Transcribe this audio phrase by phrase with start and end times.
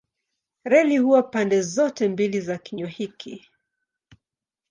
[0.65, 3.47] Reli huwa pande zote mbili za kinywa hiki.